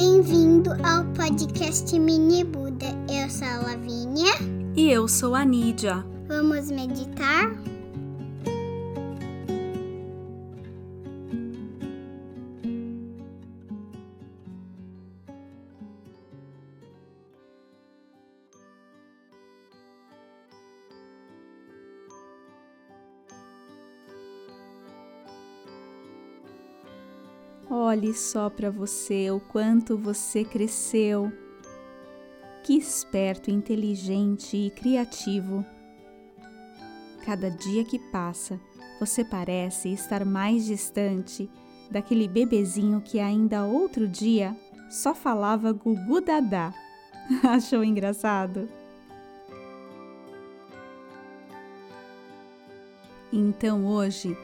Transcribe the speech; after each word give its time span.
Bem-vindo 0.00 0.70
ao 0.86 1.04
podcast 1.06 1.98
Mini 1.98 2.44
Buda. 2.44 2.86
Eu 3.12 3.28
sou 3.28 3.48
a 3.48 3.56
Lavínia. 3.56 4.32
E 4.76 4.88
eu 4.88 5.08
sou 5.08 5.34
a 5.34 5.44
Nídia. 5.44 6.06
Vamos 6.28 6.70
meditar? 6.70 7.50
Olhe 27.70 28.14
só 28.14 28.48
para 28.48 28.70
você 28.70 29.30
o 29.30 29.38
quanto 29.38 29.98
você 29.98 30.42
cresceu. 30.42 31.30
Que 32.64 32.74
esperto, 32.74 33.50
inteligente 33.50 34.56
e 34.56 34.70
criativo. 34.70 35.64
Cada 37.26 37.50
dia 37.50 37.84
que 37.84 37.98
passa, 38.10 38.58
você 38.98 39.22
parece 39.22 39.92
estar 39.92 40.24
mais 40.24 40.64
distante 40.64 41.50
daquele 41.90 42.26
bebezinho 42.26 43.02
que 43.02 43.20
ainda 43.20 43.66
outro 43.66 44.08
dia 44.08 44.56
só 44.88 45.14
falava 45.14 45.70
gugu 45.70 46.22
dadá. 46.22 46.72
Achou 47.44 47.84
engraçado? 47.84 48.66
Então 53.30 53.86
hoje 53.86 54.34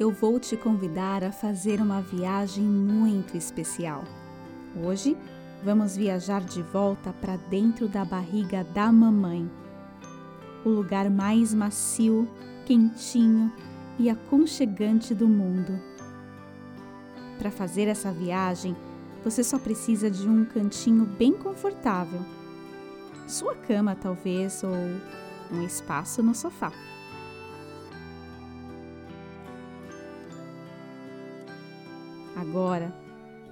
eu 0.00 0.10
vou 0.10 0.40
te 0.40 0.56
convidar 0.56 1.22
a 1.22 1.30
fazer 1.30 1.78
uma 1.78 2.00
viagem 2.00 2.64
muito 2.64 3.36
especial. 3.36 4.02
Hoje 4.82 5.14
vamos 5.62 5.94
viajar 5.94 6.42
de 6.42 6.62
volta 6.62 7.12
para 7.12 7.36
dentro 7.36 7.86
da 7.86 8.02
barriga 8.02 8.64
da 8.64 8.90
mamãe, 8.90 9.50
o 10.64 10.70
lugar 10.70 11.10
mais 11.10 11.52
macio, 11.52 12.26
quentinho 12.64 13.52
e 13.98 14.08
aconchegante 14.08 15.14
do 15.14 15.28
mundo. 15.28 15.78
Para 17.38 17.50
fazer 17.50 17.86
essa 17.86 18.10
viagem, 18.10 18.74
você 19.22 19.44
só 19.44 19.58
precisa 19.58 20.10
de 20.10 20.26
um 20.26 20.46
cantinho 20.46 21.04
bem 21.04 21.34
confortável. 21.34 22.24
Sua 23.26 23.54
cama, 23.54 23.94
talvez, 23.94 24.64
ou 24.64 24.72
um 25.52 25.62
espaço 25.62 26.22
no 26.22 26.34
sofá. 26.34 26.72
Agora, 32.40 32.90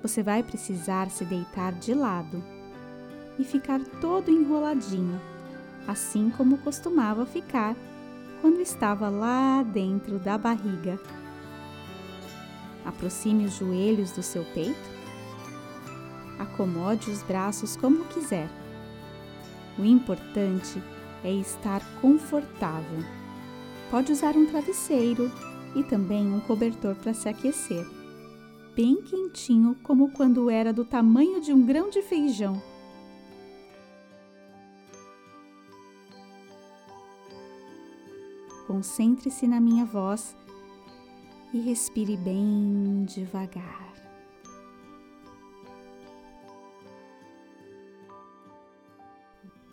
você 0.03 0.23
vai 0.23 0.43
precisar 0.43 1.11
se 1.11 1.23
deitar 1.23 1.75
de 1.75 1.93
lado 1.93 2.43
e 3.39 3.45
ficar 3.45 3.81
todo 4.01 4.31
enroladinho, 4.31 5.21
assim 5.87 6.31
como 6.31 6.57
costumava 6.57 7.27
ficar 7.27 7.77
quando 8.41 8.61
estava 8.61 9.11
lá 9.11 9.63
dentro 9.63 10.19
da 10.19 10.39
barriga. 10.39 10.99
Aproxime 12.83 13.45
os 13.45 13.57
joelhos 13.59 14.13
do 14.13 14.23
seu 14.23 14.43
peito. 14.55 14.99
Acomode 16.39 17.11
os 17.11 17.23
braços 17.23 17.77
como 17.77 18.07
quiser. 18.07 18.49
O 19.79 19.85
importante 19.85 20.83
é 21.23 21.31
estar 21.31 21.83
confortável. 22.01 23.05
Pode 23.91 24.13
usar 24.13 24.35
um 24.35 24.47
travesseiro 24.47 25.31
e 25.77 25.83
também 25.83 26.33
um 26.33 26.41
cobertor 26.41 26.95
para 26.95 27.13
se 27.13 27.29
aquecer 27.29 27.98
bem 28.79 29.03
quentinho, 29.03 29.75
como 29.83 30.13
quando 30.13 30.49
era 30.49 30.73
do 30.73 30.85
tamanho 30.85 31.41
de 31.41 31.53
um 31.53 31.67
grão 31.67 31.91
de 31.91 32.01
feijão. 32.01 32.63
Concentre-se 38.69 39.49
na 39.49 39.59
minha 39.59 39.85
voz 39.85 40.37
e 41.53 41.59
respire 41.59 42.17
bem 42.17 43.05
devagar. 43.05 43.95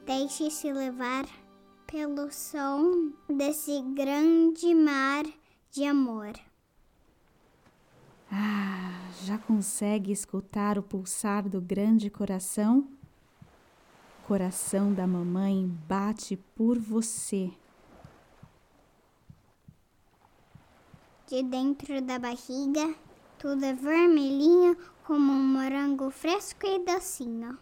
Deixe-se 0.04 0.74
levar 0.74 1.28
pelo 1.86 2.32
som 2.32 3.12
desse 3.30 3.84
grande 3.94 4.74
mar 4.74 5.26
de 5.70 5.84
amor. 5.84 6.34
Ah, 8.38 8.92
já 9.24 9.38
consegue 9.38 10.12
escutar 10.12 10.78
o 10.78 10.84
pulsar 10.84 11.48
do 11.48 11.62
grande 11.62 12.10
coração? 12.10 12.86
O 14.20 14.28
coração 14.28 14.94
da 14.94 15.08
mamãe 15.08 15.66
bate 15.88 16.36
por 16.54 16.78
você. 16.78 17.50
De 21.28 21.42
dentro 21.44 22.02
da 22.02 22.20
barriga, 22.20 22.94
tudo 23.40 23.64
é 23.64 23.74
vermelhinho 23.74 24.78
como 25.06 25.32
um 25.32 25.54
morango 25.54 26.12
fresco 26.12 26.66
e 26.66 26.84
docinho. 26.84 27.58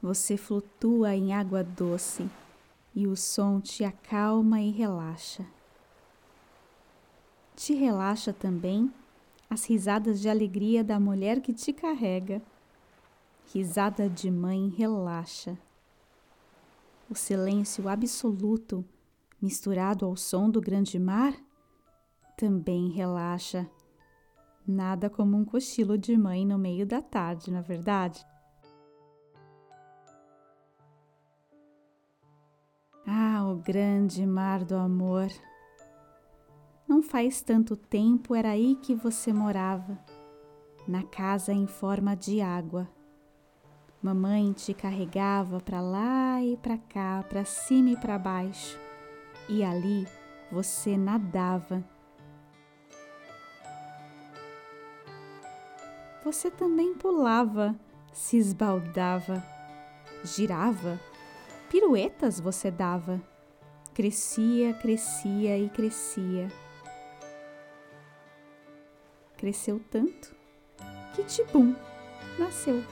Você 0.00 0.38
flutua 0.38 1.14
em 1.14 1.34
água 1.34 1.62
doce 1.62 2.26
e 2.94 3.06
o 3.06 3.14
som 3.14 3.60
te 3.60 3.84
acalma 3.84 4.62
e 4.62 4.70
relaxa. 4.70 5.44
Te 7.54 7.74
relaxa 7.74 8.32
também 8.32 8.90
as 9.50 9.64
risadas 9.64 10.20
de 10.20 10.28
alegria 10.28 10.84
da 10.84 11.00
mulher 11.00 11.40
que 11.40 11.52
te 11.52 11.72
carrega. 11.72 12.40
Risada 13.52 14.08
de 14.08 14.30
mãe 14.30 14.68
relaxa. 14.68 15.58
O 17.10 17.16
silêncio 17.16 17.88
absoluto, 17.88 18.84
misturado 19.42 20.06
ao 20.06 20.16
som 20.16 20.48
do 20.48 20.60
grande 20.60 21.00
mar, 21.00 21.34
também 22.36 22.90
relaxa. 22.90 23.68
Nada 24.64 25.10
como 25.10 25.36
um 25.36 25.44
cochilo 25.44 25.98
de 25.98 26.16
mãe 26.16 26.46
no 26.46 26.56
meio 26.56 26.86
da 26.86 27.02
tarde, 27.02 27.50
na 27.50 27.58
é 27.58 27.62
verdade? 27.62 28.24
Ah, 33.04 33.44
o 33.50 33.56
grande 33.56 34.24
mar 34.24 34.64
do 34.64 34.76
amor! 34.76 35.28
Não 37.00 37.08
faz 37.08 37.40
tanto 37.40 37.76
tempo 37.76 38.34
era 38.34 38.50
aí 38.50 38.76
que 38.76 38.94
você 38.94 39.32
morava, 39.32 39.98
na 40.86 41.02
casa 41.02 41.50
em 41.50 41.66
forma 41.66 42.14
de 42.14 42.42
água. 42.42 42.86
Mamãe 44.02 44.52
te 44.52 44.74
carregava 44.74 45.60
para 45.60 45.80
lá 45.80 46.42
e 46.42 46.58
para 46.58 46.76
cá, 46.76 47.24
para 47.26 47.42
cima 47.42 47.88
e 47.88 47.96
para 47.96 48.18
baixo, 48.18 48.78
e 49.48 49.64
ali 49.64 50.06
você 50.52 50.98
nadava. 50.98 51.82
Você 56.22 56.50
também 56.50 56.92
pulava, 56.92 57.74
se 58.12 58.36
esbaldava, 58.36 59.42
girava, 60.22 61.00
piruetas 61.70 62.38
você 62.38 62.70
dava. 62.70 63.22
Crescia, 63.94 64.74
crescia 64.74 65.56
e 65.56 65.70
crescia 65.70 66.50
cresceu 69.40 69.80
tanto 69.90 70.36
que 71.14 71.24
Tibum 71.24 71.74
nasceu. 72.38 72.84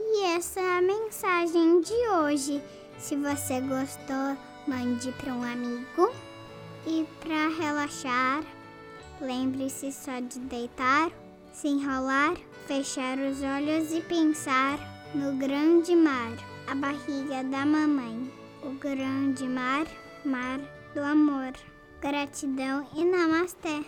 E 0.00 0.24
essa 0.24 0.60
é 0.60 0.78
a 0.78 0.80
mensagem 0.80 1.82
de 1.82 1.92
hoje. 1.92 2.62
Se 2.98 3.16
você 3.16 3.60
gostou, 3.60 4.34
mande 4.66 5.12
para 5.12 5.34
um 5.34 5.42
amigo. 5.42 6.10
E 6.86 7.06
para 7.20 7.48
relaxar, 7.48 8.44
Lembre-se 9.20 9.92
só 9.92 10.20
de 10.20 10.38
deitar, 10.40 11.10
se 11.52 11.68
enrolar, 11.68 12.34
fechar 12.66 13.16
os 13.18 13.42
olhos 13.42 13.92
e 13.92 14.00
pensar 14.00 14.78
no 15.14 15.36
grande 15.36 15.94
mar, 15.94 16.32
a 16.66 16.74
barriga 16.74 17.44
da 17.44 17.64
mamãe, 17.64 18.30
o 18.62 18.70
grande 18.70 19.44
mar, 19.44 19.86
mar 20.24 20.58
do 20.94 21.00
amor. 21.00 21.52
Gratidão 22.00 22.86
e 22.94 23.04
namastê. 23.04 23.84